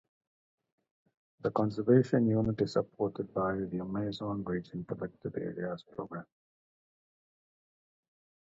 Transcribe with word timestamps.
The 1.41 1.51
conservation 1.51 2.25
unit 2.25 2.59
is 2.61 2.73
supported 2.73 3.31
by 3.35 3.53
the 3.57 3.81
Amazon 3.81 4.43
Region 4.43 4.83
Protected 4.83 5.37
Areas 5.37 5.83
Program. 5.95 6.25